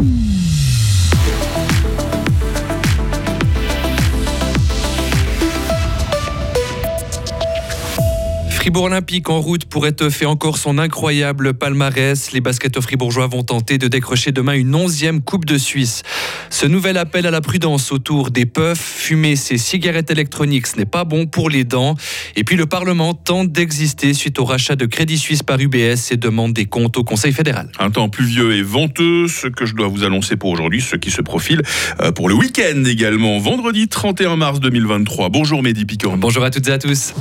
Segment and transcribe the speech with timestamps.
[0.00, 0.37] Mm-hmm.
[8.58, 12.32] Fribourg Olympique en route pour étoffer encore son incroyable palmarès.
[12.32, 16.02] Les basketteurs fribourgeois vont tenter de décrocher demain une onzième Coupe de Suisse.
[16.50, 20.86] Ce nouvel appel à la prudence autour des puffs, fumer ses cigarettes électroniques, ce n'est
[20.86, 21.94] pas bon pour les dents.
[22.34, 26.16] Et puis le Parlement tente d'exister suite au rachat de Crédit Suisse par UBS et
[26.16, 27.70] demande des comptes au Conseil fédéral.
[27.78, 31.12] Un temps pluvieux et venteux, ce que je dois vous annoncer pour aujourd'hui, ce qui
[31.12, 31.62] se profile
[32.00, 35.28] euh, pour le week-end également, vendredi 31 mars 2023.
[35.28, 36.16] Bonjour Mehdi Piquant.
[36.18, 37.14] Bonjour à toutes et à tous.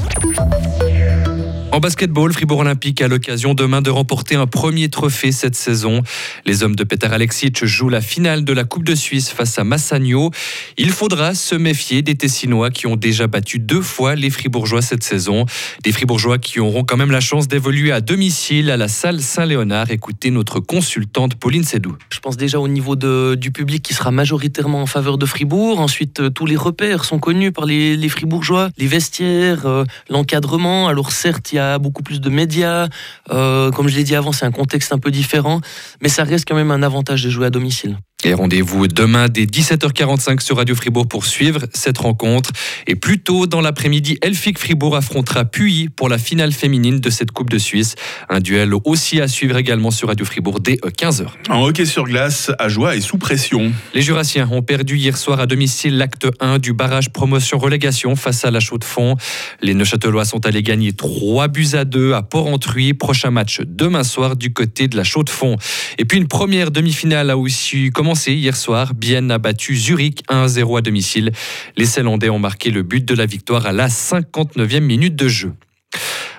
[1.78, 6.02] En basketball, Fribourg Olympique a l'occasion demain de remporter un premier trophée cette saison.
[6.44, 9.64] Les hommes de Peter Alexic jouent la finale de la Coupe de Suisse face à
[9.64, 10.32] Massagno.
[10.80, 15.04] Il faudra se méfier des Tessinois qui ont déjà battu deux fois les Fribourgeois cette
[15.04, 15.46] saison.
[15.84, 19.92] Des Fribourgeois qui auront quand même la chance d'évoluer à domicile à la salle Saint-Léonard.
[19.92, 21.96] Écoutez notre consultante Pauline Sédou.
[22.10, 25.80] Je pense déjà au niveau du public qui sera majoritairement en faveur de Fribourg.
[25.80, 30.88] Ensuite, euh, tous les repères sont connus par les, les Fribourgeois, les vestiaires, euh, l'encadrement.
[30.88, 32.88] Alors certes, il y a beaucoup plus de médias.
[33.32, 35.62] Euh, comme je l'ai dit avant, c'est un contexte un peu différent,
[36.02, 37.98] mais ça reste quand même un avantage de jouer à domicile.
[38.24, 42.50] Et rendez-vous demain dès 17h45 sur Radio Fribourg pour suivre cette rencontre.
[42.88, 47.30] Et plus tôt dans l'après-midi, Elfic Fribourg affrontera Puy pour la finale féminine de cette
[47.30, 47.94] Coupe de Suisse.
[48.28, 51.28] Un duel aussi à suivre également sur Radio Fribourg dès 15h.
[51.50, 53.72] En hockey sur glace, à joie et sous pression.
[53.94, 58.50] Les Jurassiens ont perdu hier soir à domicile l'acte 1 du barrage promotion-relégation face à
[58.50, 59.16] la Chaux-de-Fonds.
[59.62, 62.96] Les Neuchâtelois sont allés gagner 3 buts à 2 à Port-Entruy.
[62.96, 65.58] Prochain match demain soir du côté de la Chaux-de-Fonds.
[66.00, 68.94] Et puis une première demi-finale a aussi commencé hier soir.
[68.94, 71.32] Bienne a battu Zurich 1-0 à domicile.
[71.76, 75.54] Les Célandais ont marqué le but de la victoire à la 59e minute de jeu.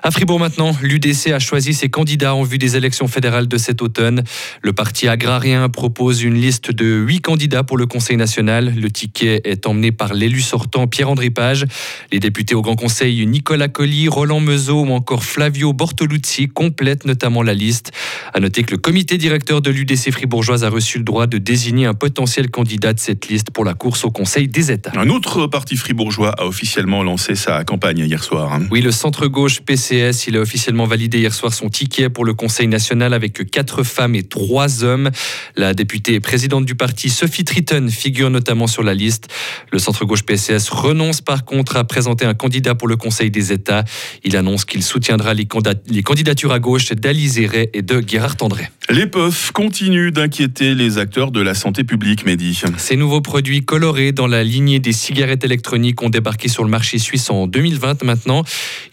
[0.03, 3.83] À Fribourg maintenant, l'UDC a choisi ses candidats en vue des élections fédérales de cet
[3.83, 4.23] automne.
[4.63, 8.75] Le parti agrarien propose une liste de huit candidats pour le Conseil national.
[8.77, 11.65] Le ticket est emmené par l'élu sortant Pierre-André Page.
[12.13, 17.43] Les députés au Grand Conseil Nicolas Colli, Roland Meuseau ou encore Flavio Bortoluzzi complètent notamment
[17.43, 17.91] la liste.
[18.34, 21.87] À noter que le comité directeur de l'UDC fribourgeoise a reçu le droit de désigner
[21.87, 24.93] un potentiel candidat de cette liste pour la course au Conseil des États.
[24.97, 28.53] Un autre parti fribourgeois a officiellement lancé sa campagne hier soir.
[28.53, 28.67] Hein.
[28.71, 32.66] Oui, le centre-gauche PC il a officiellement validé hier soir son ticket pour le Conseil
[32.66, 35.10] national avec quatre femmes et trois hommes.
[35.56, 39.28] La députée et présidente du parti, Sophie Triton, figure notamment sur la liste.
[39.72, 43.84] Le centre-gauche PCS renonce par contre à présenter un candidat pour le Conseil des États.
[44.25, 48.69] Il annonce qu'il soutiendra les, candidatures à gauche d'Alizé Ray et de Gérard André.
[48.91, 52.59] Les puffs continuent d'inquiéter les acteurs de la santé publique, Mehdi.
[52.78, 56.98] Ces nouveaux produits colorés dans la lignée des cigarettes électroniques ont débarqué sur le marché
[56.98, 58.44] suisse en 2020 maintenant.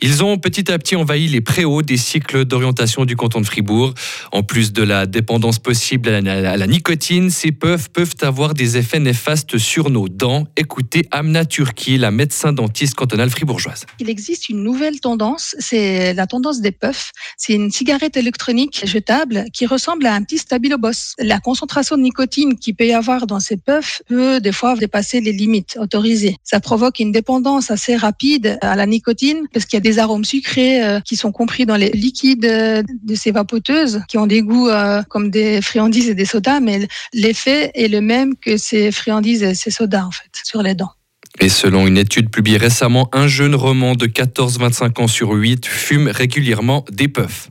[0.01, 3.45] Ils ont petit à petit qui envahit les préaux des cycles d'orientation du canton de
[3.45, 3.93] Fribourg.
[4.31, 8.99] En plus de la dépendance possible à la, nicotine, ces puffs peuvent avoir des effets
[8.99, 10.45] néfastes sur nos dents.
[10.55, 13.87] Écoutez Amna Turki, la médecin dentiste cantonale fribourgeoise.
[13.99, 17.11] Il existe une nouvelle tendance, c'est la tendance des puffs.
[17.35, 21.15] C'est une cigarette électronique jetable qui ressemble à un petit stabilo boss.
[21.17, 25.19] La concentration de nicotine qui peut y avoir dans ces puffs peut des fois dépasser
[25.19, 26.35] les limites autorisées.
[26.43, 30.25] Ça provoque une dépendance assez rapide à la nicotine parce qu'il y a des arômes
[30.25, 34.41] sucrés euh, qui sont compris dans les liquides euh, de ces vapoteuses, qui ont des
[34.41, 38.91] goûts euh, comme des friandises et des sodas, mais l'effet est le même que ces
[38.91, 40.91] friandises et ces sodas, en fait, sur les dents.
[41.39, 46.07] Et selon une étude publiée récemment, un jeune roman de 14-25 ans sur 8 fume
[46.07, 47.49] régulièrement des puffs.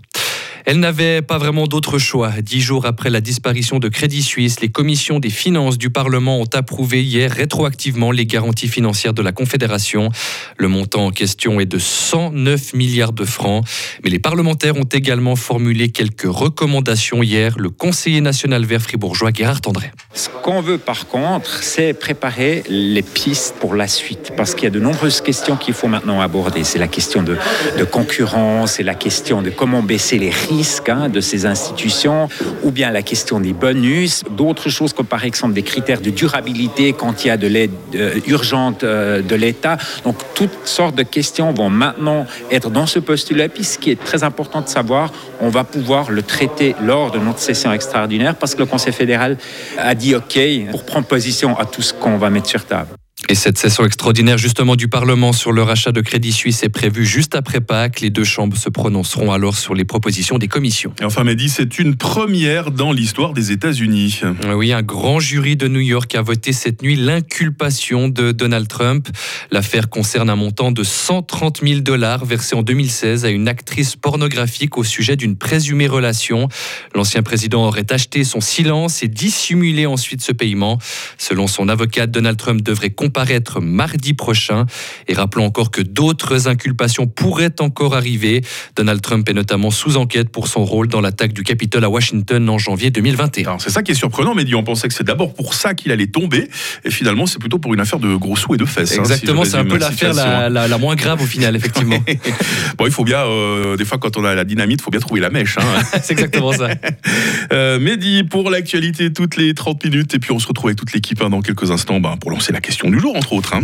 [0.66, 2.30] Elle n'avait pas vraiment d'autre choix.
[2.40, 6.48] Dix jours après la disparition de Crédit Suisse, les commissions des finances du Parlement ont
[6.54, 10.08] approuvé hier rétroactivement les garanties financières de la Confédération.
[10.56, 13.62] Le montant en question est de 109 milliards de francs.
[14.04, 17.56] Mais les parlementaires ont également formulé quelques recommandations hier.
[17.58, 19.90] Le conseiller national vert fribourgeois Gérard André.
[20.14, 24.32] Ce qu'on veut par contre, c'est préparer les pistes pour la suite.
[24.34, 26.64] Parce qu'il y a de nombreuses questions qu'il faut maintenant aborder.
[26.64, 27.36] C'est la question de,
[27.78, 30.53] de concurrence, c'est la question de comment baisser les risques
[30.86, 32.28] Hein, de ces institutions,
[32.62, 36.92] ou bien la question des bonus, d'autres choses comme par exemple des critères de durabilité
[36.92, 39.78] quand il y a de l'aide euh, urgente euh, de l'État.
[40.04, 43.48] Donc toutes sortes de questions vont maintenant être dans ce postulat.
[43.48, 47.18] Puis ce qui est très important de savoir, on va pouvoir le traiter lors de
[47.18, 49.36] notre session extraordinaire parce que le Conseil fédéral
[49.78, 50.38] a dit OK
[50.70, 52.90] pour prendre position à tout ce qu'on va mettre sur table.
[53.28, 57.06] Et cette session extraordinaire justement du Parlement sur le rachat de Crédit Suisse est prévue
[57.06, 58.00] juste après Pâques.
[58.00, 60.92] Les deux chambres se prononceront alors sur les propositions des commissions.
[61.00, 64.20] Et enfin, Mehdi, c'est une première dans l'histoire des États-Unis.
[64.54, 69.08] Oui, un grand jury de New York a voté cette nuit l'inculpation de Donald Trump.
[69.50, 74.76] L'affaire concerne un montant de 130 000 dollars versé en 2016 à une actrice pornographique
[74.76, 76.48] au sujet d'une présumée relation.
[76.94, 80.78] L'ancien président aurait acheté son silence et dissimulé ensuite ce paiement.
[81.16, 84.66] Selon son avocat, Donald Trump devrait comparaître mardi prochain.
[85.06, 88.42] Et rappelons encore que d'autres inculpations pourraient encore arriver.
[88.74, 92.48] Donald Trump est notamment sous enquête pour son rôle dans l'attaque du Capitole à Washington
[92.50, 93.60] en janvier 2021.
[93.60, 96.08] C'est ça qui est surprenant, mais on pensait que c'est d'abord pour ça qu'il allait
[96.08, 96.48] tomber,
[96.84, 98.92] et finalement c'est plutôt pour une affaire de gros sous et de fesses.
[98.92, 101.98] Hein, Exactement, c'est un peu l'affaire la, moins grave au final, effectivement.
[102.78, 105.00] bon, il faut bien, euh, des fois quand on a la dynamite, il faut bien
[105.00, 105.56] trouver la mèche.
[105.58, 105.62] Hein.
[106.02, 106.68] c'est exactement ça.
[107.52, 110.92] euh, Mehdi, pour l'actualité, toutes les 30 minutes, et puis on se retrouve avec toute
[110.92, 113.54] l'équipe hein, dans quelques instants ben, pour lancer la question du jour, entre autres.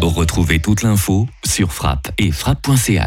[0.00, 2.98] Retrouvez toute l'info sur frappe et frappe.ch.